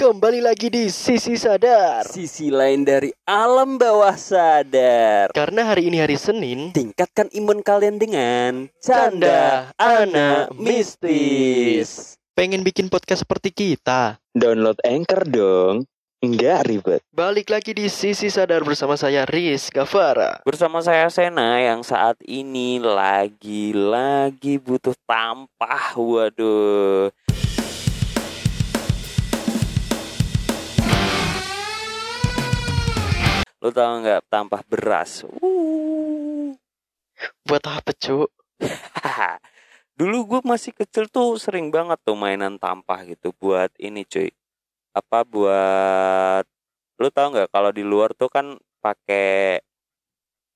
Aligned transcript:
Kembali 0.00 0.40
lagi 0.40 0.72
di 0.72 0.88
Sisi 0.88 1.36
Sadar. 1.36 2.08
Sisi 2.08 2.48
lain 2.48 2.88
dari 2.88 3.12
alam 3.28 3.76
bawah 3.76 4.16
sadar. 4.16 5.28
Karena 5.36 5.68
hari 5.68 5.92
ini 5.92 6.00
hari 6.00 6.16
Senin 6.16 6.72
Tingkatkan 6.72 7.28
imun 7.36 7.60
kalian 7.60 8.00
dengan 8.00 8.72
Canda 8.80 9.68
Canda 9.76 10.08
Anak 10.08 10.56
Mistis. 10.56 12.16
Pengen 12.32 12.64
bikin 12.64 12.88
podcast 12.88 13.28
seperti 13.28 13.52
kita? 13.52 14.16
Download 14.32 14.80
Anchor 14.88 15.28
dong. 15.28 15.84
Enggak 16.24 16.64
ribet. 16.64 17.04
Balik 17.12 17.52
lagi 17.52 17.76
di 17.76 17.92
Sisi 17.92 18.32
Sadar 18.32 18.64
bersama 18.64 18.96
saya 18.96 19.28
Riz 19.28 19.68
Gavara 19.68 20.40
Bersama 20.48 20.80
saya 20.80 21.12
Sena 21.12 21.60
yang 21.60 21.84
saat 21.84 22.16
ini 22.24 22.80
lagi-lagi 22.80 24.56
butuh 24.64 24.96
tampah. 25.04 25.92
Waduh 25.92 27.12
Lu 33.60 33.68
tau 33.68 34.00
nggak 34.00 34.24
tampah 34.32 34.64
beras? 34.64 35.20
Uh. 35.28 36.56
Buat 37.44 37.64
apa 37.68 37.92
cu? 37.92 38.24
Dulu 40.00 40.16
gue 40.24 40.40
masih 40.48 40.72
kecil 40.72 41.12
tuh 41.12 41.36
sering 41.36 41.68
banget 41.68 42.00
tuh 42.00 42.16
mainan 42.16 42.56
tampah 42.56 43.04
gitu 43.04 43.36
buat 43.36 43.68
ini 43.76 44.08
cuy. 44.08 44.32
Apa 44.96 45.28
buat 45.28 46.48
lu 46.96 47.08
tau 47.12 47.28
nggak 47.28 47.52
kalau 47.52 47.68
di 47.68 47.84
luar 47.84 48.16
tuh 48.16 48.32
kan 48.32 48.56
pakai 48.80 49.60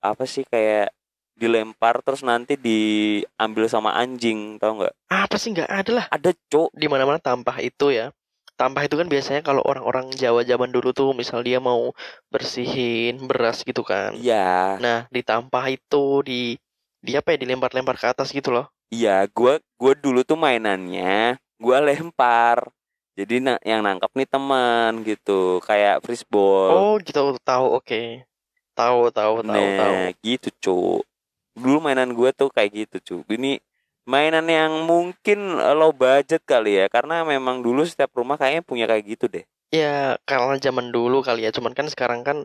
apa 0.01 0.25
sih 0.25 0.49
kayak 0.49 0.93
dilempar 1.37 2.01
terus 2.01 2.25
nanti 2.25 2.57
diambil 2.57 3.69
sama 3.69 3.93
anjing 4.01 4.57
tau 4.57 4.81
nggak? 4.81 4.97
Apa 5.13 5.37
sih 5.37 5.53
nggak 5.53 5.69
ada 5.69 5.91
lah 5.93 6.07
Ada 6.09 6.33
cuk. 6.49 6.73
di 6.73 6.89
mana 6.89 7.05
mana 7.05 7.21
tampah 7.21 7.61
itu 7.61 7.93
ya 7.93 8.09
Tampah 8.55 8.87
itu 8.87 8.95
kan 8.95 9.11
biasanya 9.11 9.43
kalau 9.43 9.67
orang-orang 9.67 10.15
Jawa 10.15 10.47
zaman 10.47 10.71
dulu 10.71 10.95
tuh 10.95 11.11
misal 11.11 11.43
dia 11.43 11.59
mau 11.59 11.91
bersihin 12.31 13.19
beras 13.27 13.67
gitu 13.67 13.83
kan 13.83 14.15
Iya, 14.15 14.79
Nah 14.79 14.99
ditampah 15.11 15.75
itu 15.75 16.23
di 16.23 16.55
di 17.03 17.13
apa 17.19 17.35
ya 17.35 17.43
dilempar-lempar 17.43 17.99
ke 17.99 18.07
atas 18.15 18.31
gitu 18.31 18.55
loh 18.55 18.71
iya. 18.95 19.27
Gua 19.35 19.59
gua 19.75 19.93
dulu 19.99 20.23
tuh 20.23 20.39
mainannya 20.39 21.35
gua 21.59 21.83
lempar. 21.83 22.71
Jadi 23.15 23.39
na 23.39 23.55
yang 23.63 23.87
nangkap 23.87 24.11
nih 24.19 24.27
teman 24.27 25.07
gitu, 25.07 25.63
kayak 25.63 26.03
frisball. 26.03 26.75
Oh 26.75 26.95
gitu 26.99 27.39
tahu 27.47 27.79
oke 27.79 28.27
Tahu 28.75 29.15
tahu 29.15 29.35
tahu 29.47 29.47
nah, 29.47 29.79
tahu 29.79 29.95
gitu, 30.19 30.49
Cuk. 30.59 31.03
Dulu 31.55 31.79
mainan 31.79 32.11
gue 32.11 32.31
tuh 32.35 32.51
kayak 32.51 32.71
gitu, 32.75 32.97
Cuk. 32.99 33.31
Ini 33.31 33.63
mainan 34.05 34.47
yang 34.49 34.73
mungkin 34.91 35.39
low 35.79 35.93
budget 35.93 36.43
kali 36.45 36.81
ya, 36.81 36.87
karena 36.93 37.25
memang 37.25 37.57
dulu 37.67 37.83
setiap 37.85 38.11
rumah 38.19 38.37
kayaknya 38.41 38.63
punya 38.65 38.85
kayak 38.91 39.05
gitu 39.17 39.27
deh. 39.35 39.45
Ya 39.75 40.17
karena 40.29 40.55
zaman 40.61 40.95
dulu 40.95 41.21
kali 41.27 41.45
ya, 41.47 41.51
cuman 41.57 41.73
kan 41.75 41.87
sekarang 41.91 42.21
kan 42.23 42.39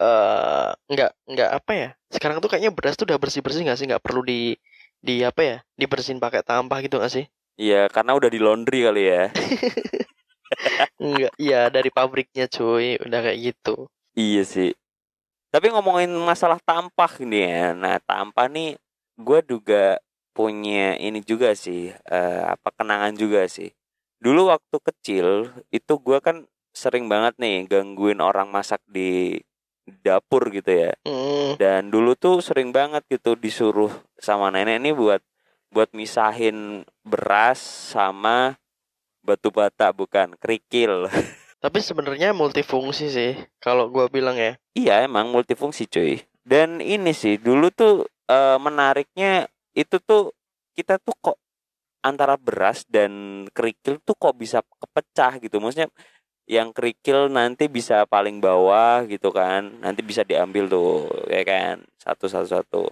eh 0.00 0.68
nggak 0.92 1.10
nggak 1.32 1.50
apa 1.58 1.72
ya? 1.76 1.88
Sekarang 2.14 2.38
tuh 2.42 2.48
kayaknya 2.50 2.72
beras 2.76 2.96
tuh 2.98 3.06
udah 3.08 3.18
bersih 3.22 3.42
bersih 3.44 3.62
nggak 3.66 3.78
sih? 3.78 3.86
Nggak 3.90 4.04
perlu 4.04 4.22
di 4.24 4.56
di 5.02 5.14
apa 5.26 5.40
ya? 5.44 5.56
Dibersihin 5.80 6.22
pakai 6.22 6.42
tampah 6.46 6.78
gitu 6.84 6.96
nggak 6.98 7.12
sih? 7.12 7.26
Iya, 7.60 7.86
karena 7.92 8.16
udah 8.18 8.30
di 8.32 8.40
laundry 8.40 8.80
kali 8.88 9.02
ya. 9.12 9.22
Nggak, 11.02 11.32
iya 11.40 11.60
dari 11.74 11.90
pabriknya 11.92 12.44
cuy, 12.48 12.96
udah 13.04 13.18
kayak 13.24 13.38
gitu. 13.52 13.88
iya 14.16 14.42
sih. 14.44 14.70
Tapi 15.52 15.66
ngomongin 15.72 16.12
masalah 16.16 16.58
tampah 16.64 17.12
nih 17.20 17.42
ya. 17.48 17.64
Nah, 17.76 17.96
tampah 18.04 18.46
nih 18.48 18.76
gue 19.20 19.38
juga 19.48 20.00
punya 20.32 20.96
ini 20.96 21.20
juga 21.22 21.52
sih, 21.52 21.92
eh, 21.92 22.42
apa 22.44 22.72
kenangan 22.72 23.14
juga 23.16 23.44
sih. 23.48 23.70
Dulu 24.18 24.48
waktu 24.52 24.76
kecil 24.80 25.26
itu 25.68 25.92
gue 26.00 26.18
kan 26.24 26.48
sering 26.72 27.06
banget 27.06 27.36
nih 27.36 27.68
gangguin 27.68 28.18
orang 28.24 28.48
masak 28.48 28.80
di 28.88 29.38
dapur 30.02 30.48
gitu 30.48 30.72
ya. 30.72 30.92
Hmm, 31.04 31.60
dan 31.60 31.92
dulu 31.92 32.16
tuh 32.16 32.40
sering 32.40 32.72
banget 32.72 33.04
gitu 33.12 33.36
disuruh 33.36 33.92
sama 34.16 34.48
nenek 34.48 34.80
ini 34.80 34.90
buat 34.96 35.20
buat 35.72 35.88
misahin 35.96 36.84
beras 37.00 37.58
sama 37.92 38.60
batu 39.24 39.48
bata 39.48 39.88
bukan 39.94 40.36
kerikil 40.36 41.08
tapi 41.64 41.78
sebenarnya 41.78 42.34
multifungsi 42.34 43.06
sih, 43.08 43.32
kalau 43.62 43.86
gua 43.86 44.10
bilang 44.10 44.34
ya. 44.34 44.58
iya 44.74 45.06
emang 45.06 45.30
multifungsi 45.30 45.86
cuy 45.86 46.20
dan 46.42 46.82
ini 46.82 47.14
sih 47.14 47.38
dulu 47.38 47.70
tuh 47.72 48.04
eh, 48.28 48.58
menariknya 48.58 49.48
itu 49.72 49.96
tuh 50.00 50.32
kita 50.76 51.00
tuh 51.00 51.16
kok 51.20 51.38
antara 52.02 52.34
beras 52.34 52.84
dan 52.90 53.44
kerikil 53.54 54.02
tuh 54.02 54.16
kok 54.18 54.34
bisa 54.36 54.60
kepecah 54.80 55.38
gitu. 55.38 55.62
Maksudnya 55.62 55.88
yang 56.50 56.74
kerikil 56.74 57.30
nanti 57.30 57.70
bisa 57.70 58.04
paling 58.04 58.42
bawah 58.42 59.06
gitu 59.06 59.30
kan. 59.30 59.78
Nanti 59.80 60.02
bisa 60.02 60.26
diambil 60.26 60.66
tuh 60.68 61.08
ya 61.30 61.42
kan. 61.46 61.86
Satu 61.96 62.26
satu 62.26 62.48
satu. 62.50 62.82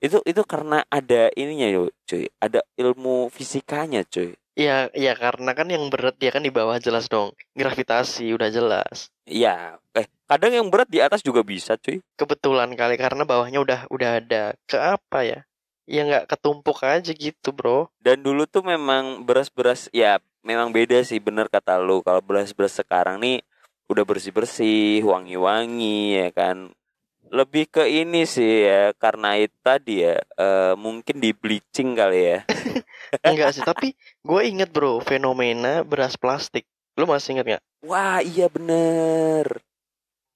Itu 0.00 0.20
itu 0.24 0.42
karena 0.44 0.84
ada 0.88 1.28
ininya 1.36 1.86
cuy. 2.08 2.28
Ada 2.40 2.64
ilmu 2.80 3.28
fisikanya 3.32 4.02
cuy. 4.08 4.34
Iya, 4.56 4.88
iya 4.96 5.12
karena 5.12 5.52
kan 5.52 5.68
yang 5.68 5.92
berat 5.92 6.16
dia 6.16 6.32
kan 6.32 6.40
di 6.40 6.48
bawah 6.48 6.80
jelas 6.80 7.12
dong. 7.12 7.36
Gravitasi 7.52 8.32
udah 8.32 8.48
jelas. 8.48 9.12
iya. 9.28 9.76
Eh 9.92 10.08
kadang 10.24 10.56
yang 10.56 10.68
berat 10.72 10.88
di 10.88 11.04
atas 11.04 11.20
juga 11.20 11.44
bisa 11.44 11.76
cuy. 11.76 12.00
Kebetulan 12.16 12.72
kali 12.72 12.96
karena 12.96 13.28
bawahnya 13.28 13.60
udah 13.60 13.80
udah 13.92 14.10
ada. 14.16 14.56
Ke 14.64 14.80
apa 14.80 15.28
ya? 15.28 15.40
Ya 15.86 16.02
nggak 16.02 16.26
ketumpuk 16.26 16.82
aja 16.82 17.14
gitu, 17.14 17.54
Bro. 17.54 17.94
dan 18.02 18.18
dulu 18.18 18.42
tuh 18.50 18.66
memang 18.66 19.22
beras-beras 19.22 19.86
ya 19.94 20.18
memang 20.42 20.70
beda 20.74 20.98
sih 21.06 21.18
bener 21.22 21.46
kata 21.46 21.78
lu 21.78 22.02
kalau 22.02 22.18
beras-beras 22.22 22.78
sekarang 22.78 23.22
nih 23.22 23.42
udah 23.86 24.02
bersih-bersih 24.02 25.02
wangi-wangi 25.06 26.18
ya 26.18 26.28
kan 26.34 26.74
lebih 27.30 27.66
ke 27.66 27.86
ini 27.86 28.22
sih 28.22 28.66
ya 28.66 28.94
karena 28.94 29.34
itu 29.38 29.54
tadi 29.62 30.02
ya 30.06 30.18
eh, 30.18 30.74
mungkin 30.78 31.18
di 31.18 31.30
bleaching 31.34 31.94
kali 31.94 32.20
ya 32.34 32.38
Enggak 33.26 33.54
sih, 33.54 33.62
tapi 33.62 33.94
gue 34.22 34.40
inget 34.42 34.70
bro 34.74 34.98
fenomena 34.98 35.86
beras 35.86 36.18
plastik. 36.18 36.66
Lu 36.98 37.06
masih 37.06 37.38
inget 37.38 37.46
nggak? 37.46 37.64
wah 37.86 38.18
iya 38.18 38.50
bener 38.50 39.62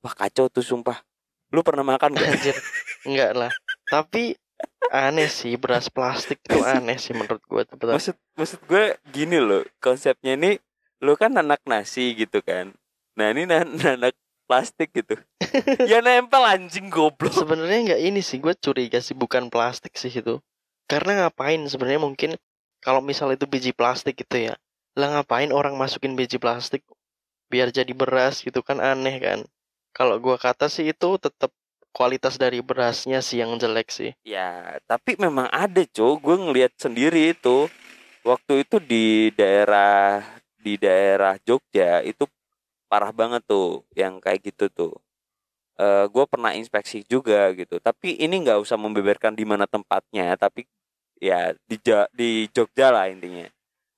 wah 0.02 0.14
kacau 0.14 0.46
tuh 0.46 0.62
sumpah 0.62 1.02
lu 1.50 1.66
pernah 1.66 1.82
makan 1.82 2.14
gak? 2.14 2.30
Anjir, 2.30 2.56
enggak 3.02 3.30
lah. 3.34 3.50
Tapi 3.90 4.38
aneh 4.90 5.30
sih 5.30 5.54
beras 5.54 5.86
plastik 5.86 6.42
itu 6.42 6.58
aneh 6.76 6.98
sih 6.98 7.14
menurut 7.14 7.42
gue 7.46 7.62
tuh 7.64 7.76
maksud 7.78 8.16
maksud 8.34 8.60
gue 8.66 8.98
gini 9.14 9.38
loh 9.38 9.62
konsepnya 9.78 10.34
ini 10.34 10.58
lu 11.00 11.14
kan 11.16 11.32
anak 11.38 11.62
nasi 11.64 12.12
gitu 12.18 12.42
kan 12.42 12.74
nah 13.14 13.30
ini 13.30 13.46
nan- 13.46 13.78
nanak 13.80 14.18
plastik 14.50 14.90
gitu 14.90 15.14
ya 15.90 16.02
nempel 16.02 16.42
anjing 16.42 16.90
goblok 16.90 17.32
Sebenarnya 17.32 17.94
nggak 17.94 18.02
ini 18.02 18.20
sih 18.20 18.42
gue 18.42 18.52
curiga 18.58 18.98
sih 18.98 19.14
bukan 19.14 19.48
plastik 19.48 19.94
sih 19.96 20.10
itu. 20.12 20.42
Karena 20.90 21.26
ngapain 21.26 21.62
sebenarnya 21.70 22.02
mungkin 22.02 22.30
kalau 22.82 22.98
misal 23.00 23.30
itu 23.30 23.46
biji 23.46 23.70
plastik 23.70 24.18
gitu 24.18 24.50
ya. 24.50 24.54
Lah 24.98 25.08
ngapain 25.14 25.54
orang 25.54 25.78
masukin 25.78 26.18
biji 26.18 26.36
plastik 26.42 26.82
biar 27.48 27.70
jadi 27.70 27.90
beras 27.94 28.42
gitu 28.42 28.60
kan 28.60 28.82
aneh 28.82 29.16
kan. 29.22 29.40
Kalau 29.94 30.18
gua 30.18 30.36
kata 30.36 30.66
sih 30.66 30.90
itu 30.90 31.08
tetap 31.18 31.50
kualitas 31.90 32.38
dari 32.40 32.62
berasnya 32.62 33.20
sih 33.20 33.42
yang 33.42 33.58
jelek 33.58 33.88
sih. 33.90 34.10
Ya, 34.22 34.78
tapi 34.86 35.18
memang 35.18 35.50
ada, 35.50 35.82
Cok. 35.82 36.14
Gue 36.22 36.36
ngelihat 36.38 36.72
sendiri 36.78 37.34
itu. 37.34 37.66
Waktu 38.20 38.68
itu 38.68 38.76
di 38.84 39.32
daerah 39.32 40.20
di 40.60 40.76
daerah 40.76 41.40
Jogja 41.40 42.04
itu 42.04 42.28
parah 42.84 43.16
banget 43.16 43.40
tuh 43.48 43.80
yang 43.96 44.20
kayak 44.20 44.52
gitu 44.52 44.68
tuh. 44.68 44.92
Eh 45.80 46.04
gue 46.12 46.24
pernah 46.28 46.52
inspeksi 46.52 47.00
juga 47.08 47.48
gitu. 47.56 47.80
Tapi 47.80 48.20
ini 48.20 48.44
nggak 48.44 48.60
usah 48.60 48.76
membeberkan 48.76 49.32
di 49.32 49.48
mana 49.48 49.64
tempatnya, 49.64 50.36
tapi 50.36 50.68
ya 51.16 51.56
di 51.64 51.80
di 52.12 52.44
Jogja 52.52 52.92
lah 52.92 53.08
intinya. 53.08 53.48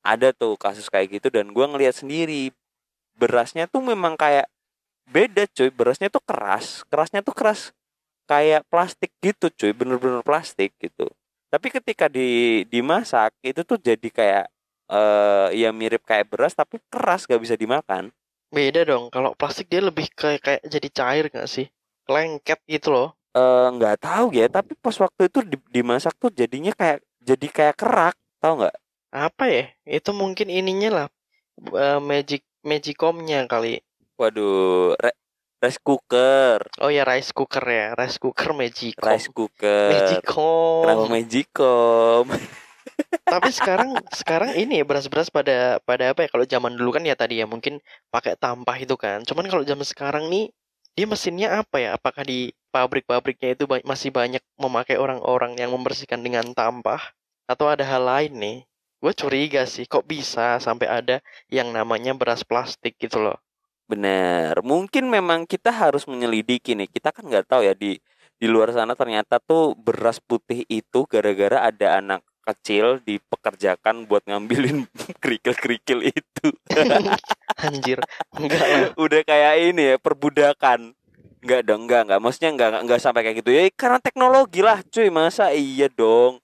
Ada 0.07 0.31
tuh 0.31 0.55
kasus 0.55 0.87
kayak 0.87 1.19
gitu 1.19 1.29
dan 1.35 1.51
gue 1.51 1.67
ngelihat 1.67 1.99
sendiri 1.99 2.55
berasnya 3.19 3.67
tuh 3.67 3.83
memang 3.83 4.15
kayak 4.15 4.47
beda 5.11 5.45
cuy 5.51 5.69
berasnya 5.69 6.09
tuh 6.09 6.23
keras 6.23 6.87
kerasnya 6.89 7.21
tuh 7.21 7.35
keras 7.35 7.75
kayak 8.33 8.63
plastik 8.73 9.11
gitu 9.27 9.47
cuy 9.59 9.73
bener-bener 9.79 10.23
plastik 10.29 10.71
gitu 10.85 11.07
tapi 11.53 11.69
ketika 11.77 12.07
di 12.17 12.29
dimasak 12.73 13.31
itu 13.45 13.61
tuh 13.71 13.79
jadi 13.89 14.09
kayak 14.19 14.45
eh 14.93 15.49
ya 15.61 15.69
mirip 15.81 16.03
kayak 16.11 16.27
beras 16.33 16.53
tapi 16.61 16.77
keras 16.93 17.21
gak 17.31 17.43
bisa 17.45 17.57
dimakan 17.63 18.05
Beda 18.53 18.81
dong. 18.85 19.05
Kalau 19.15 19.31
plastik 19.33 19.67
dia 19.73 19.81
lebih 19.81 20.07
kayak 20.13 20.41
kayak 20.47 20.63
jadi 20.69 20.89
cair 20.99 21.25
nggak 21.33 21.49
sih? 21.49 21.67
Lengket 22.05 22.61
gitu 22.69 22.89
loh. 22.93 23.09
eh 23.33 23.67
nggak 23.77 23.97
tahu 24.07 24.27
ya 24.37 24.45
tapi 24.53 24.73
pas 24.77 24.93
waktu 25.01 25.23
itu 25.33 25.41
di- 25.53 25.69
dimasak 25.73 26.13
tuh 26.21 26.29
jadinya 26.29 26.73
kayak 26.77 27.01
jadi 27.25 27.47
kayak 27.57 27.77
kerak 27.81 28.15
tahu 28.45 28.55
nggak 28.61 28.77
Apa 29.13 29.45
ya? 29.49 29.65
Itu 29.89 30.11
mungkin 30.13 30.49
ininya 30.53 30.91
lah. 30.97 31.07
eh, 31.85 32.01
magic 32.11 32.43
magicomnya 32.69 33.41
kali. 33.53 33.81
waduh 34.21 34.93
re- 35.01 35.17
rice 35.63 35.81
cooker 35.87 36.59
Oh 36.83 36.91
ya 36.91 37.03
rice 37.07 37.31
cooker 37.33 37.65
ya, 37.65 37.87
rice 37.95 38.19
cooker 38.19 38.51
magicom. 38.53 39.09
rice 39.09 39.29
cooker 39.31 39.89
Magicom. 39.91 40.83
kenapa 40.85 41.05
magicom 41.15 42.25
Tapi 43.33 43.49
sekarang 43.49 43.91
sekarang 44.13 44.51
ini 44.53 44.83
ya 44.83 44.85
beras-beras 44.85 45.33
pada 45.33 45.81
pada 45.89 46.13
apa 46.13 46.21
ya? 46.27 46.29
Kalau 46.29 46.45
zaman 46.45 46.73
dulu 46.77 46.91
kan 46.93 47.05
ya 47.09 47.17
tadi 47.17 47.41
ya 47.41 47.47
mungkin 47.49 47.81
pakai 48.13 48.37
tampah 48.37 48.77
itu 48.77 48.93
kan. 49.01 49.25
Cuman 49.25 49.49
kalau 49.49 49.65
zaman 49.65 49.87
sekarang 49.89 50.29
nih 50.29 50.53
dia 50.93 51.07
mesinnya 51.09 51.49
apa 51.65 51.81
ya? 51.81 51.91
Apakah 51.97 52.29
di 52.29 52.53
pabrik-pabriknya 52.75 53.57
itu 53.57 53.65
ba- 53.65 53.85
masih 53.89 54.13
banyak 54.13 54.43
memakai 54.61 55.01
orang-orang 55.01 55.57
yang 55.57 55.73
membersihkan 55.73 56.21
dengan 56.21 56.53
tampah 56.53 57.01
atau 57.49 57.73
ada 57.73 57.85
hal 57.89 58.05
lain 58.05 58.33
nih? 58.37 58.59
Gue 59.01 59.13
curiga 59.17 59.65
sih, 59.65 59.89
kok 59.89 60.05
bisa 60.07 60.61
sampai 60.61 60.87
ada 60.87 61.17
yang 61.49 61.73
namanya 61.73 62.13
beras 62.13 62.45
plastik 62.45 63.01
gitu 63.01 63.19
loh. 63.19 63.41
Bener, 63.87 64.55
mungkin 64.65 65.11
memang 65.11 65.45
kita 65.45 65.71
harus 65.75 66.09
menyelidiki 66.09 66.73
nih. 66.79 66.89
Kita 66.89 67.13
kan 67.13 67.29
nggak 67.29 67.47
tahu 67.47 67.63
ya 67.67 67.75
di 67.77 67.99
di 68.43 68.51
luar 68.51 68.75
sana 68.75 68.99
ternyata 68.99 69.39
tuh 69.39 69.79
beras 69.79 70.19
putih 70.19 70.67
itu 70.67 71.07
gara-gara 71.07 71.71
ada 71.71 72.03
anak 72.03 72.27
kecil 72.43 72.99
dipekerjakan 73.07 74.11
buat 74.11 74.27
ngambilin 74.27 74.91
kerikil-kerikil 75.23 76.11
itu. 76.11 76.47
Anjir, 77.63 78.03
enggak 78.35 78.67
lah. 78.67 78.91
Udah 78.99 79.23
kayak 79.23 79.55
ini 79.71 79.95
ya 79.95 79.97
perbudakan. 80.03 80.91
Enggak 81.43 81.61
dong, 81.67 81.87
enggak, 81.87 82.03
enggak. 82.07 82.21
Maksudnya 82.23 82.51
enggak, 82.55 82.69
enggak, 82.71 82.83
enggak 82.87 83.01
sampai 83.03 83.21
kayak 83.23 83.37
gitu. 83.43 83.51
Ya 83.55 83.63
karena 83.71 83.99
teknologi 84.03 84.61
lah, 84.63 84.79
cuy. 84.83 85.09
Masa 85.11 85.55
iya 85.55 85.87
dong. 85.87 86.42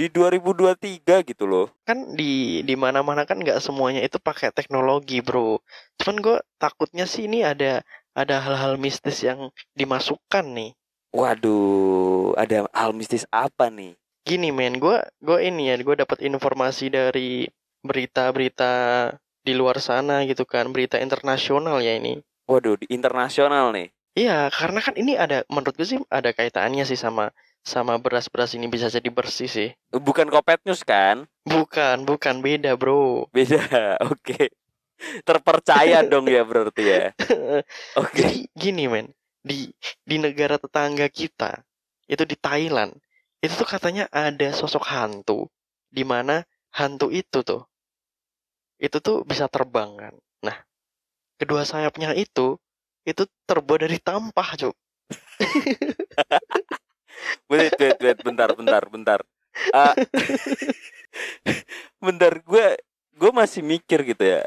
Di 0.00 0.08
2023 0.08 1.28
gitu 1.28 1.44
loh. 1.44 1.68
Kan 1.84 2.16
di 2.16 2.64
di 2.64 2.72
mana-mana 2.72 3.28
kan 3.28 3.36
nggak 3.36 3.60
semuanya 3.60 4.00
itu 4.00 4.16
pakai 4.16 4.48
teknologi, 4.48 5.20
bro. 5.20 5.60
Cuman 6.00 6.16
gue 6.24 6.36
takutnya 6.56 7.04
sih 7.04 7.28
ini 7.28 7.44
ada 7.44 7.84
ada 8.16 8.40
hal-hal 8.40 8.80
mistis 8.80 9.20
yang 9.20 9.52
dimasukkan 9.76 10.56
nih. 10.56 10.72
Waduh, 11.12 12.32
ada 12.32 12.64
hal 12.72 12.96
mistis 12.96 13.28
apa 13.28 13.68
nih? 13.68 13.92
Gini 14.24 14.48
men, 14.48 14.80
gue 14.80 15.04
gue 15.20 15.38
ini 15.44 15.68
ya, 15.68 15.76
gue 15.76 15.96
dapat 16.00 16.24
informasi 16.24 16.88
dari 16.88 17.44
berita-berita 17.84 18.72
di 19.44 19.52
luar 19.52 19.84
sana 19.84 20.24
gitu 20.24 20.48
kan, 20.48 20.72
berita 20.72 20.96
internasional 20.96 21.76
ya 21.84 22.00
ini. 22.00 22.24
Waduh, 22.48 22.80
di 22.80 22.88
internasional 22.88 23.68
nih. 23.76 23.92
Iya, 24.16 24.48
karena 24.48 24.80
kan 24.80 24.96
ini 24.96 25.20
ada, 25.20 25.44
menurut 25.52 25.76
gue 25.76 25.84
sih 25.84 26.00
ada 26.08 26.32
kaitannya 26.32 26.88
sih 26.88 26.96
sama 26.96 27.36
sama 27.60 28.00
beras-beras 28.00 28.56
ini 28.56 28.66
bisa 28.66 28.88
jadi 28.88 29.08
bersih 29.12 29.48
sih. 29.50 29.68
Bukan 29.92 30.32
Kopet 30.32 30.64
News 30.64 30.82
kan? 30.82 31.28
Bukan, 31.44 32.08
bukan 32.08 32.40
beda 32.40 32.74
bro. 32.74 33.28
Beda. 33.30 33.60
Oke. 34.12 34.52
Terpercaya 35.24 36.04
dong 36.04 36.28
ya 36.28 36.44
berarti 36.44 36.82
ya. 36.84 37.04
Oke. 38.00 38.20
Jadi 38.20 38.38
gini 38.52 38.84
men, 38.84 39.08
di 39.40 39.72
di 40.04 40.16
negara 40.20 40.60
tetangga 40.60 41.08
kita 41.08 41.64
itu 42.04 42.26
di 42.28 42.36
Thailand 42.36 42.92
itu 43.40 43.56
tuh 43.56 43.64
katanya 43.64 44.04
ada 44.12 44.52
sosok 44.52 44.84
hantu 44.84 45.48
di 45.88 46.04
mana 46.04 46.44
hantu 46.76 47.08
itu 47.08 47.40
tuh 47.40 47.64
itu 48.80 48.96
tuh 49.00 49.22
bisa 49.28 49.48
terbang 49.48 49.92
kan. 49.96 50.14
Nah, 50.40 50.56
kedua 51.36 51.68
sayapnya 51.68 52.16
itu 52.16 52.56
itu 53.04 53.22
terbuat 53.44 53.84
dari 53.84 54.00
tampah, 54.00 54.48
Cuk. 54.56 54.76
Wait, 57.50 57.74
wait, 57.76 57.98
wait, 57.98 58.18
bentar, 58.22 58.50
bentar, 58.54 58.82
bentar. 58.86 59.20
Ah, 59.74 59.94
bentar, 62.04 62.32
gue 62.42 62.66
gue 63.18 63.30
masih 63.34 63.60
mikir 63.60 64.06
gitu 64.06 64.24
ya. 64.24 64.46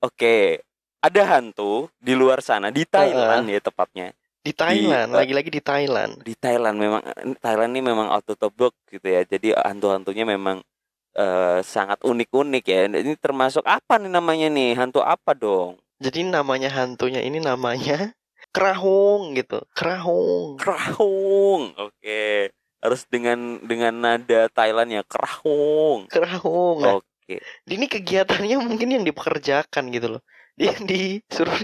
Oke, 0.00 0.64
ada 1.04 1.22
hantu 1.36 1.92
di 2.00 2.16
luar 2.16 2.40
sana 2.40 2.72
di 2.72 2.88
Thailand 2.88 3.46
ya 3.48 3.60
tepatnya. 3.60 4.16
Di 4.40 4.56
Thailand, 4.56 5.12
lagi-lagi 5.12 5.52
di 5.52 5.60
Thailand. 5.60 6.24
Di 6.24 6.32
Thailand 6.32 6.76
memang 6.80 7.02
Thailand 7.44 7.70
ini 7.76 7.82
memang 7.84 8.08
out 8.08 8.24
of 8.24 8.40
the 8.40 8.48
box 8.48 8.72
gitu 8.88 9.04
ya. 9.04 9.20
Jadi 9.28 9.52
hantu-hantunya 9.52 10.24
memang 10.24 10.64
eh, 11.12 11.60
sangat 11.60 12.00
unik-unik 12.00 12.64
ya. 12.64 12.88
Ini 12.88 13.20
termasuk 13.20 13.60
apa 13.68 14.00
nih 14.00 14.08
namanya 14.08 14.48
nih? 14.48 14.72
Hantu 14.80 15.04
apa 15.04 15.36
dong? 15.36 15.76
Jadi 16.00 16.24
namanya 16.24 16.72
hantunya 16.72 17.20
ini 17.20 17.44
namanya 17.44 18.16
Kerahung 18.50 19.38
gitu. 19.38 19.62
Kerahung. 19.78 20.58
Kerahung. 20.58 21.70
Oke. 21.78 22.50
Harus 22.80 23.06
dengan 23.06 23.62
dengan 23.62 23.94
nada 23.94 24.50
Thailand 24.50 24.90
ya 24.90 25.02
kerahung. 25.06 26.10
Kerahung. 26.10 26.82
Nah, 26.82 26.98
Oke. 26.98 27.38
ini 27.70 27.86
kegiatannya 27.86 28.58
mungkin 28.58 28.98
yang 29.00 29.04
dipekerjakan 29.06 29.94
gitu 29.94 30.18
loh. 30.18 30.22
Dia 30.58 30.74
disuruh 30.90 31.62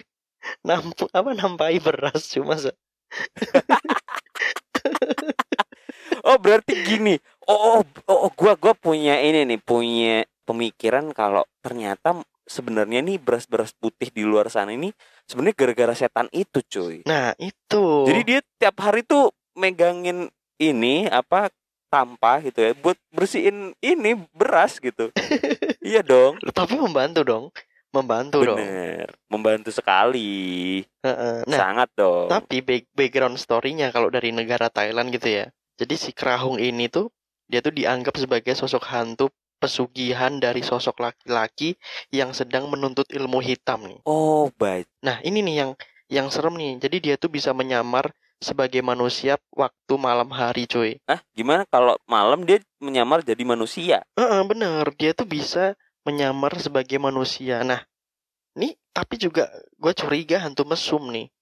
nampu 0.63 1.11
apa 1.11 1.35
nampai 1.35 1.83
beras 1.83 2.31
cuma 2.31 2.55
se- 2.55 2.79
Oh 6.27 6.39
berarti 6.39 6.75
gini. 6.87 7.19
Oh, 7.47 7.83
oh, 8.11 8.19
oh, 8.27 8.31
gua 8.35 8.59
gua 8.59 8.75
punya 8.75 9.23
ini 9.23 9.47
nih, 9.47 9.63
punya 9.63 10.27
pemikiran 10.43 11.15
kalau 11.15 11.47
ternyata 11.63 12.19
sebenarnya 12.47 13.03
nih 13.03 13.19
beras-beras 13.19 13.75
putih 13.77 14.09
di 14.09 14.23
luar 14.23 14.47
sana 14.49 14.71
ini 14.73 14.95
sebenarnya 15.27 15.57
gara-gara 15.59 15.95
setan 15.99 16.31
itu, 16.31 16.63
cuy. 16.63 17.03
Nah, 17.05 17.35
itu. 17.37 18.07
Jadi 18.07 18.21
dia 18.23 18.41
tiap 18.57 18.79
hari 18.81 19.03
tuh 19.03 19.35
megangin 19.59 20.31
ini 20.57 21.11
apa 21.11 21.51
tampah 21.91 22.43
gitu 22.43 22.61
ya 22.63 22.73
buat 22.75 22.99
bersihin 23.11 23.75
ini 23.83 24.15
beras 24.35 24.79
gitu. 24.79 25.11
iya 25.85 26.01
dong. 26.01 26.39
tapi 26.55 26.79
membantu 26.79 27.21
dong. 27.27 27.45
Membantu 27.95 28.45
dong. 28.45 28.59
Bener. 28.61 29.09
Membantu 29.31 29.71
sekali. 29.73 30.83
Heeh. 31.03 31.37
Nah, 31.49 31.59
Sangat 31.59 31.89
dong. 31.97 32.29
tapi 32.29 32.61
back- 32.61 32.93
background 32.93 33.37
story-nya 33.41 33.91
kalau 33.91 34.13
dari 34.13 34.31
negara 34.31 34.69
Thailand 34.69 35.11
gitu 35.11 35.29
ya. 35.43 35.47
Jadi 35.77 35.95
si 35.97 36.11
Kerahung 36.13 36.57
ini 36.61 36.89
tuh 36.89 37.09
dia 37.47 37.63
tuh 37.63 37.73
dianggap 37.73 38.19
sebagai 38.19 38.53
sosok 38.59 38.83
hantu 38.91 39.31
pesugihan 39.57 40.37
dari 40.39 40.61
sosok 40.61 41.01
laki-laki 41.01 41.75
yang 42.13 42.33
sedang 42.37 42.69
menuntut 42.69 43.09
ilmu 43.11 43.41
hitam 43.41 43.89
nih. 43.89 44.01
Oh, 44.05 44.53
baik. 44.55 44.87
Nah, 45.03 45.21
ini 45.25 45.41
nih 45.43 45.57
yang 45.65 45.71
yang 46.07 46.27
serem 46.31 46.55
nih. 46.55 46.79
Jadi 46.79 46.97
dia 47.03 47.15
tuh 47.19 47.33
bisa 47.33 47.51
menyamar 47.57 48.15
sebagai 48.37 48.85
manusia 48.85 49.41
waktu 49.53 49.95
malam 49.97 50.29
hari, 50.31 50.69
cuy. 50.69 51.01
Ah, 51.09 51.21
gimana 51.33 51.65
kalau 51.67 51.97
malam 52.07 52.45
dia 52.45 52.61
menyamar 52.79 53.25
jadi 53.25 53.43
manusia? 53.43 54.05
Heeh, 54.15 54.43
bener. 54.45 54.85
Dia 54.95 55.17
tuh 55.17 55.27
bisa 55.27 55.75
menyamar 56.07 56.55
sebagai 56.61 57.01
manusia. 57.01 57.65
Nah, 57.65 57.83
nih 58.55 58.77
tapi 58.93 59.19
juga 59.19 59.51
gue 59.81 59.93
curiga 59.97 60.41
hantu 60.45 60.69
mesum 60.69 61.11
nih. 61.11 61.33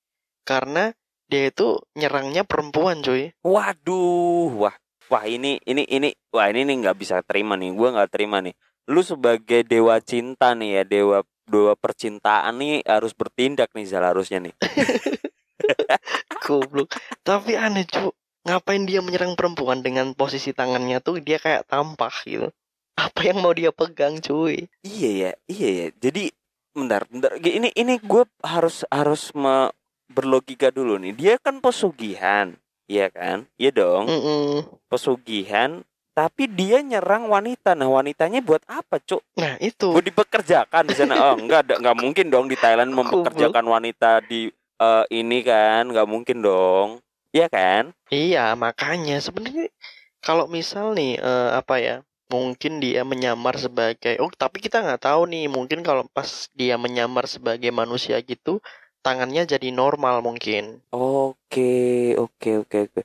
Karena 0.47 0.93
dia 1.29 1.49
itu 1.49 1.81
nyerangnya 1.97 2.45
perempuan, 2.45 3.01
cuy. 3.01 3.33
Waduh, 3.41 4.53
wah, 4.61 4.77
wah 5.15 5.31
ini 5.31 5.63
ini 5.63 5.87
ini, 5.87 6.11
wah 6.35 6.51
ini 6.51 6.67
nih 6.67 6.77
nggak 6.83 6.99
bisa 6.99 7.23
terima 7.23 7.55
nih, 7.55 7.71
gua 7.71 7.95
nggak 7.95 8.11
terima 8.11 8.43
nih. 8.43 8.51
Lu 8.91 8.99
sebagai 9.07 9.63
dewa 9.63 10.03
cinta 10.03 10.59
nih 10.59 10.83
ya, 10.83 10.85
dewa 10.85 11.23
dewa 11.47 11.79
percintaan 11.79 12.59
nih 12.59 12.83
harus 12.83 13.15
bertindak 13.15 13.71
nih 13.79 13.87
Zal 13.87 14.03
harusnya 14.03 14.43
nih. 14.43 14.55
Goblok. 16.43 16.91
Tapi 17.23 17.55
aneh, 17.55 17.87
cu. 17.87 18.11
Ngapain 18.45 18.85
dia 18.85 19.01
menyerang 19.01 19.39
perempuan 19.39 19.81
dengan 19.81 20.13
posisi 20.13 20.53
tangannya 20.53 21.01
tuh 21.01 21.23
dia 21.23 21.41
kayak 21.41 21.65
tampah 21.65 22.13
gitu. 22.29 22.53
Apa 22.99 23.21
yang 23.25 23.41
mau 23.41 23.57
dia 23.57 23.73
pegang, 23.73 24.21
cuy? 24.21 24.69
Iya 24.85 25.11
ya, 25.17 25.31
iya 25.49 25.69
ya. 25.73 25.87
Jadi 25.97 26.29
bentar, 26.77 27.09
bentar. 27.09 27.41
Ini 27.41 27.73
ini 27.73 27.95
gue 28.05 28.29
harus 28.45 28.85
harus 28.93 29.33
me- 29.33 29.73
berlogika 30.13 30.69
dulu 30.69 31.01
nih. 31.01 31.17
Dia 31.17 31.35
kan 31.41 31.65
pesugihan, 31.65 32.53
iya 32.87 33.09
kan? 33.09 33.49
Iya 33.57 33.71
dong, 33.73 34.05
Mm-mm. 34.09 34.69
pesugihan. 34.89 35.83
Tapi 36.15 36.47
dia 36.47 36.79
nyerang 36.79 37.27
wanita. 37.27 37.75
Nah 37.75 37.91
wanitanya 37.91 38.39
buat 38.39 38.63
apa, 38.71 39.03
cuk? 39.03 39.19
Nah, 39.35 39.59
itu. 39.59 39.91
Mau 39.91 39.99
dipekerjakan 39.99 40.87
di 40.87 40.95
sana? 40.95 41.15
Oh 41.19 41.35
enggak, 41.35 41.67
ada- 41.67 41.79
nggak 41.83 41.99
mungkin 41.99 42.27
dong 42.31 42.47
di 42.47 42.55
Thailand 42.55 42.95
mempekerjakan 42.95 43.67
wanita 43.67 44.23
di 44.23 44.47
eh, 44.79 45.05
ini 45.11 45.43
kan, 45.43 45.91
nggak 45.91 46.07
mungkin 46.07 46.39
dong. 46.39 47.03
Iya 47.35 47.51
kan? 47.51 47.91
Iya, 48.15 48.55
makanya 48.55 49.19
sebenarnya 49.19 49.75
kalau 50.23 50.47
misal 50.47 50.95
nih 50.95 51.19
eh, 51.19 51.51
apa 51.59 51.83
ya? 51.83 51.97
Mungkin 52.31 52.81
dia 52.81 53.03
menyamar 53.03 53.59
sebagai 53.59 54.17
oh, 54.23 54.31
tapi 54.33 54.63
kita 54.63 54.87
nggak 54.87 55.03
tahu 55.03 55.27
nih. 55.27 55.51
Mungkin 55.51 55.83
kalau 55.83 56.07
pas 56.15 56.47
dia 56.55 56.79
menyamar 56.79 57.27
sebagai 57.27 57.75
manusia 57.75 58.17
gitu, 58.23 58.63
tangannya 59.05 59.45
jadi 59.45 59.69
normal 59.69 60.25
mungkin. 60.25 60.81
Oke, 60.89 62.17
oke, 62.17 62.65
oke, 62.65 62.79
oke. 62.89 63.03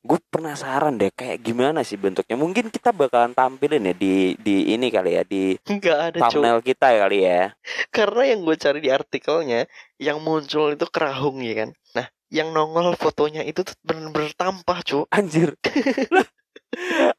Gue 0.00 0.16
penasaran 0.32 0.96
deh 0.96 1.12
kayak 1.12 1.44
gimana 1.44 1.84
sih 1.84 2.00
bentuknya. 2.00 2.38
Mungkin 2.38 2.72
kita 2.72 2.94
bakalan 2.94 3.36
tampilin 3.36 3.90
ya 3.90 3.92
di 3.92 4.32
di 4.40 4.72
ini 4.72 4.88
kali 4.88 5.18
ya 5.18 5.22
di 5.26 5.58
Nggak 5.60 5.98
ada 5.98 6.18
thumbnail 6.24 6.64
kita 6.64 6.86
ya 6.88 6.98
kali 7.04 7.18
ya. 7.26 7.42
Karena 7.92 8.22
yang 8.32 8.40
gue 8.46 8.56
cari 8.56 8.78
di 8.80 8.88
artikelnya, 8.88 9.68
yang 10.00 10.22
muncul 10.24 10.72
itu 10.72 10.86
kerahung 10.88 11.44
ya 11.44 11.66
kan. 11.66 11.70
Nah, 11.98 12.06
yang 12.32 12.54
nongol 12.56 12.96
fotonya 12.96 13.44
itu 13.44 13.60
tuh 13.60 13.76
bener-bener 13.84 14.32
tampah 14.32 14.80
cu. 14.86 15.04
Anjir. 15.12 15.58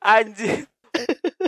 Anjir. 0.01 0.65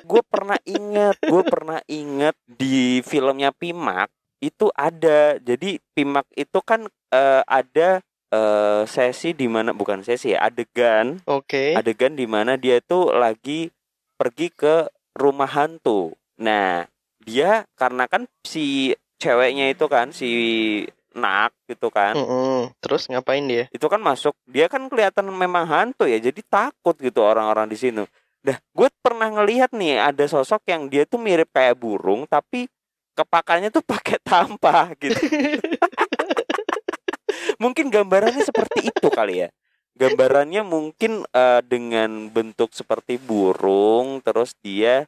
gue 0.03 0.21
pernah 0.23 0.55
inget, 0.63 1.19
gue 1.19 1.43
pernah 1.43 1.79
inget 1.91 2.35
di 2.47 3.03
filmnya 3.03 3.51
Pimak 3.51 4.07
itu 4.43 4.67
ada. 4.75 5.39
Jadi 5.39 5.79
Pimak 5.95 6.27
itu 6.35 6.59
kan 6.59 6.83
eh, 7.15 7.43
ada 7.47 8.03
eh, 8.33 8.83
sesi 8.83 9.31
di 9.31 9.47
mana 9.47 9.71
bukan 9.71 10.03
sesi 10.03 10.35
ya, 10.35 10.43
adegan 10.51 11.23
Oke. 11.23 11.71
adegan 11.79 12.19
di 12.19 12.27
mana 12.27 12.59
dia 12.59 12.83
tuh 12.83 13.15
lagi 13.15 13.71
pergi 14.19 14.51
ke 14.51 14.91
rumah 15.15 15.47
hantu. 15.47 16.11
Nah, 16.43 16.83
dia 17.23 17.63
karena 17.79 18.09
kan 18.11 18.27
si 18.43 18.91
ceweknya 19.21 19.71
itu 19.71 19.85
kan 19.87 20.11
si 20.11 20.29
nak 21.13 21.53
gitu 21.69 21.93
kan. 21.93 22.17
Mm-mm. 22.17 22.73
Terus 22.81 23.07
ngapain 23.07 23.45
dia? 23.45 23.69
Itu 23.69 23.85
kan 23.87 24.01
masuk, 24.01 24.33
dia 24.49 24.65
kan 24.65 24.89
kelihatan 24.89 25.29
memang 25.29 25.69
hantu 25.69 26.09
ya, 26.09 26.17
jadi 26.17 26.41
takut 26.49 26.97
gitu 26.97 27.21
orang-orang 27.21 27.69
di 27.69 27.77
sini. 27.77 28.03
Dah, 28.43 28.59
gue 28.59 28.89
pernah 28.99 29.31
ngelihat 29.31 29.71
nih 29.71 30.03
ada 30.03 30.25
sosok 30.27 30.67
yang 30.67 30.91
dia 30.91 31.07
tuh 31.07 31.21
mirip 31.21 31.47
kayak 31.55 31.79
burung 31.79 32.27
tapi 32.27 32.67
kepakannya 33.13 33.69
tuh 33.69 33.85
pakai 33.85 34.17
tampah 34.21 34.93
gitu. 34.97 35.15
mungkin 37.63 37.93
gambarannya 37.93 38.43
seperti 38.43 38.91
itu 38.91 39.07
kali 39.13 39.47
ya. 39.47 39.49
Gambarannya 39.93 40.65
mungkin 40.65 41.23
eh, 41.29 41.61
dengan 41.63 42.27
bentuk 42.33 42.73
seperti 42.73 43.21
burung 43.21 44.19
terus 44.25 44.57
dia 44.59 45.05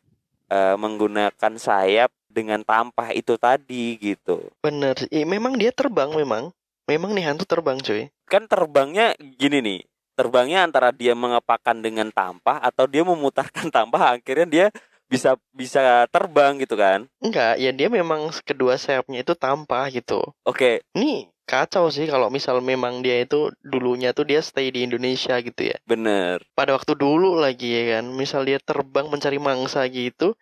eh, 0.47 0.75
menggunakan 0.77 1.53
sayap 1.57 2.13
dengan 2.29 2.62
tampah 2.62 3.15
itu 3.15 3.39
tadi 3.39 3.97
gitu. 3.97 4.45
Bener. 4.62 4.95
Eh, 5.09 5.25
memang 5.25 5.57
dia 5.57 5.74
terbang 5.74 6.13
memang. 6.13 6.53
Memang 6.85 7.17
nih 7.17 7.25
hantu 7.25 7.50
terbang 7.50 7.81
cuy. 7.81 8.13
Kan 8.29 8.45
terbangnya 8.45 9.17
gini 9.17 9.57
nih. 9.63 9.81
Terbangnya 10.15 10.63
antara 10.63 10.93
dia 10.93 11.17
mengepakkan 11.17 11.81
dengan 11.81 12.13
tampah 12.13 12.62
atau 12.62 12.85
dia 12.85 13.01
memutarkan 13.01 13.67
tampah 13.75 14.19
akhirnya 14.19 14.47
dia 14.47 14.65
bisa 15.05 15.38
bisa 15.53 16.09
terbang 16.09 16.57
gitu 16.57 16.75
kan. 16.75 17.05
Enggak, 17.21 17.62
ya 17.62 17.71
dia 17.71 17.88
memang 17.88 18.33
kedua 18.41 18.75
sayapnya 18.75 19.21
itu 19.21 19.33
tampah 19.38 19.89
gitu. 19.93 20.21
Oke, 20.45 20.81
Ini 20.97 21.29
kacau 21.45 21.93
sih 21.93 22.09
kalau 22.09 22.33
misal 22.33 22.57
memang 22.59 23.05
dia 23.05 23.21
itu 23.21 23.53
dulunya 23.62 24.12
tuh 24.17 24.25
dia 24.25 24.41
stay 24.41 24.74
di 24.74 24.81
Indonesia 24.81 25.38
gitu 25.39 25.62
ya. 25.62 25.77
bener. 25.85 26.41
Pada 26.57 26.74
waktu 26.74 26.97
dulu 26.97 27.38
lagi 27.38 27.69
ya 27.69 28.01
kan, 28.01 28.05
misal 28.13 28.43
dia 28.50 28.57
terbang 28.57 29.05
mencari 29.07 29.38
mangsa 29.38 29.85
gitu, 29.88 30.33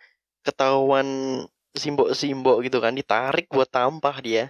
ketahuan 0.48 1.08
simbok-simbok 1.76 2.64
gitu 2.64 2.80
kan, 2.80 2.96
ditarik 2.96 3.52
buat 3.52 3.68
tampah 3.68 4.16
dia. 4.24 4.46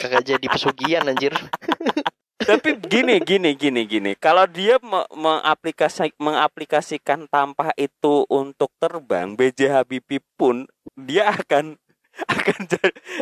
Kagak 0.00 0.26
jadi 0.26 0.46
pesugihan 0.50 1.06
anjir. 1.06 1.32
Tapi 2.42 2.82
gini 2.82 3.22
gini 3.22 3.54
gini 3.54 3.86
gini. 3.86 4.12
Kalau 4.18 4.42
dia 4.50 4.82
me- 4.82 5.06
mengaplikasi 5.14 6.18
mengaplikasikan 6.18 7.30
tampah 7.30 7.70
itu 7.78 8.26
untuk 8.26 8.74
terbang, 8.82 9.38
BJ 9.38 9.70
Habibie 9.70 10.18
pun 10.34 10.66
dia 10.98 11.30
akan 11.30 11.78
akan 12.14 12.60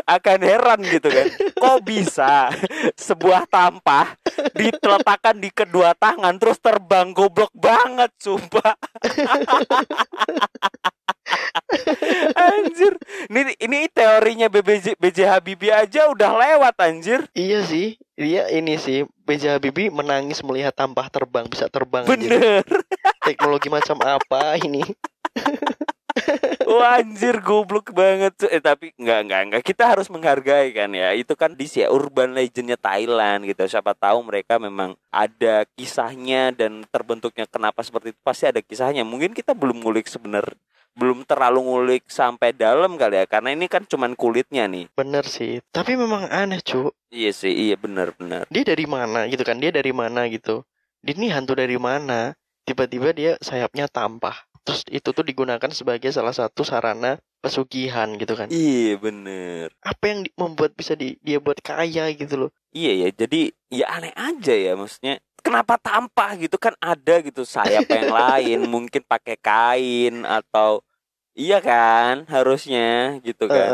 akan 0.04 0.38
heran 0.40 0.81
gitu 0.88 1.09
kan. 1.12 1.28
Kok 1.61 1.78
bisa 1.85 2.49
sebuah 2.97 3.45
tampah 3.49 4.16
diletakkan 4.57 5.40
di 5.40 5.49
kedua 5.52 5.92
tangan 5.97 6.37
terus 6.40 6.61
terbang 6.61 7.12
goblok 7.12 7.52
banget 7.52 8.12
sumpah. 8.21 8.76
anjir. 12.52 12.92
Ini 13.28 13.56
ini 13.60 13.78
teorinya 13.88 14.46
BBJ 14.52 14.96
BJ 15.00 15.18
Habibie 15.28 15.72
aja 15.72 16.08
udah 16.12 16.30
lewat 16.36 16.74
anjir. 16.80 17.26
Iya 17.32 17.64
sih, 17.64 17.96
dia 18.16 18.48
ini 18.52 18.76
sih 18.76 19.08
B.J. 19.22 19.56
Habibie 19.56 19.88
menangis 19.88 20.42
melihat 20.42 20.74
tampah 20.74 21.06
terbang 21.08 21.46
bisa 21.46 21.70
terbang 21.70 22.04
anjir. 22.04 22.36
Bener. 22.36 22.64
Teknologi 23.26 23.70
macam 23.70 23.96
apa 24.02 24.58
ini? 24.60 24.82
Wah 26.68 27.00
anjir 27.00 27.40
goblok 27.40 27.94
banget 27.96 28.36
tuh. 28.36 28.50
Eh 28.52 28.60
tapi 28.60 28.92
enggak 29.00 29.20
enggak 29.24 29.40
enggak 29.48 29.62
kita 29.64 29.88
harus 29.88 30.12
menghargai 30.12 30.74
kan 30.76 30.92
ya. 30.92 31.16
Itu 31.16 31.38
kan 31.38 31.56
di 31.56 31.64
ya 31.64 31.88
urban 31.88 32.36
legendnya 32.36 32.76
Thailand 32.76 33.48
gitu. 33.48 33.64
Siapa 33.64 33.96
tahu 33.96 34.20
mereka 34.26 34.60
memang 34.60 34.98
ada 35.08 35.64
kisahnya 35.78 36.52
dan 36.52 36.84
terbentuknya 36.92 37.48
kenapa 37.48 37.80
seperti 37.80 38.12
itu 38.12 38.20
pasti 38.20 38.44
ada 38.50 38.60
kisahnya. 38.60 39.06
Mungkin 39.06 39.32
kita 39.32 39.56
belum 39.56 39.80
ngulik 39.80 40.10
sebenar 40.10 40.44
belum 40.92 41.25
terlalu 41.25 41.64
ngulik 41.64 42.04
sampai 42.08 42.52
dalam 42.52 43.00
kali 43.00 43.25
ya 43.25 43.25
karena 43.25 43.56
ini 43.56 43.66
kan 43.68 43.84
cuman 43.88 44.12
kulitnya 44.12 44.68
nih. 44.68 44.92
Bener 44.92 45.25
sih, 45.25 45.64
tapi 45.72 45.96
memang 45.96 46.28
aneh 46.28 46.61
cu. 46.61 46.92
Iya 47.08 47.32
sih, 47.32 47.52
iya 47.52 47.76
benar 47.80 48.12
benar. 48.16 48.44
Dia 48.52 48.64
dari 48.64 48.84
mana 48.84 49.25
gitu 49.28 49.42
kan? 49.44 49.61
Dia 49.61 49.72
dari 49.72 49.92
mana 49.92 50.28
gitu? 50.28 50.64
Dia 51.00 51.14
ini 51.16 51.32
hantu 51.32 51.56
dari 51.56 51.76
mana? 51.80 52.37
Tiba-tiba 52.62 53.11
dia 53.11 53.34
sayapnya 53.42 53.90
tampah. 53.90 54.37
Terus 54.62 54.87
itu 54.87 55.11
tuh 55.11 55.26
digunakan 55.26 55.70
sebagai 55.75 56.14
salah 56.14 56.30
satu 56.30 56.62
sarana 56.62 57.18
pesugihan 57.42 58.14
gitu 58.14 58.38
kan? 58.38 58.46
Iya 58.54 58.94
bener 59.02 59.75
Apa 59.82 60.14
yang 60.14 60.30
membuat 60.38 60.78
bisa 60.78 60.94
di, 60.94 61.18
dia 61.18 61.42
buat 61.42 61.58
kaya 61.58 62.14
gitu 62.14 62.46
loh? 62.46 62.50
Iya 62.70 63.04
ya, 63.04 63.08
jadi 63.11 63.50
ya 63.75 63.90
aneh 63.90 64.14
aja 64.14 64.54
ya 64.54 64.78
maksudnya. 64.78 65.18
Kenapa 65.42 65.75
tampah 65.76 66.38
gitu 66.38 66.54
kan 66.56 66.75
ada 66.78 67.18
gitu 67.18 67.42
sayap 67.42 67.87
yang 67.90 68.14
lain 68.14 68.58
mungkin 68.75 69.02
pakai 69.02 69.37
kain 69.38 70.22
atau 70.22 70.87
iya 71.34 71.58
kan 71.58 72.25
harusnya 72.30 73.18
gitu 73.26 73.50
kan. 73.50 73.70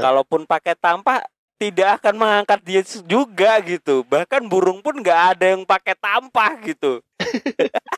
Kalaupun 0.00 0.46
pakai 0.46 0.78
tampah 0.78 1.26
tidak 1.60 2.00
akan 2.00 2.14
mengangkat 2.16 2.60
dia 2.64 2.80
juga 3.04 3.60
gitu. 3.60 4.06
Bahkan 4.08 4.48
burung 4.48 4.80
pun 4.80 4.96
nggak 4.96 5.36
ada 5.36 5.52
yang 5.52 5.68
pakai 5.68 5.94
tampah 5.98 6.56
gitu. 6.64 7.02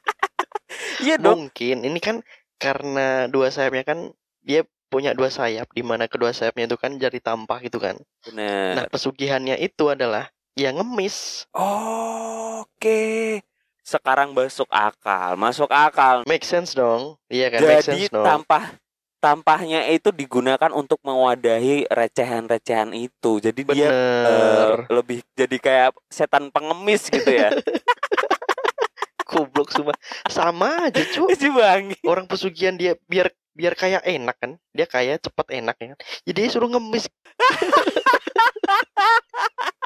Iya 1.04 1.20
dong. 1.20 1.46
mungkin 1.46 1.84
ini 1.84 2.00
kan 2.00 2.24
karena 2.56 3.28
dua 3.28 3.52
sayapnya 3.52 3.84
kan 3.84 3.98
dia 4.40 4.64
punya 4.92 5.16
dua 5.16 5.32
sayap 5.32 5.72
di 5.72 5.80
mana 5.80 6.04
kedua 6.04 6.36
sayapnya 6.36 6.68
itu 6.68 6.76
kan 6.76 7.00
jari 7.00 7.20
tampah 7.20 7.58
gitu 7.64 7.80
kan. 7.80 7.96
Nah, 8.36 8.76
Benar. 8.76 8.88
pesugihannya 8.92 9.56
itu 9.56 9.88
adalah 9.88 10.28
ya 10.56 10.70
ngemis. 10.72 11.48
Oke. 11.52 13.40
Sekarang 13.82 14.30
masuk 14.30 14.70
akal, 14.70 15.34
masuk 15.34 15.70
akal. 15.72 16.22
Make 16.24 16.46
sense 16.46 16.72
dong. 16.72 17.18
Iya 17.26 17.50
kan? 17.50 17.60
Make 17.60 17.82
Jadi 17.82 18.06
sense 18.06 18.14
dong. 18.14 18.24
tampah 18.24 18.78
tampahnya 19.22 19.86
itu 19.86 20.10
digunakan 20.10 20.74
untuk 20.74 20.98
mewadahi 21.06 21.86
recehan-recehan 21.86 22.90
itu. 22.90 23.38
Jadi 23.38 23.60
dia 23.70 23.86
eh, 23.86 24.26
Bener. 24.26 24.78
lebih 24.90 25.18
jadi 25.38 25.56
kayak 25.62 25.90
setan 26.10 26.50
pengemis 26.50 27.06
gitu 27.06 27.30
ya. 27.30 27.54
Goblok 29.30 29.72
semua. 29.72 29.96
Sama 30.28 30.90
aja, 30.90 31.00
cu. 31.14 31.30
Si 31.40 31.48
Bang. 31.48 31.94
Orang 32.04 32.26
pesugihan 32.28 32.76
dia 32.76 32.98
biar 33.08 33.30
biar 33.54 33.78
kayak 33.78 34.02
enak 34.04 34.36
kan. 34.36 34.58
Dia 34.74 34.90
kaya 34.90 35.16
cepet 35.16 35.46
enak 35.62 35.76
ya 35.78 35.86
kan. 35.94 35.98
Jadi 36.26 36.38
dia 36.42 36.50
suruh 36.50 36.68
ngemis. 36.68 37.06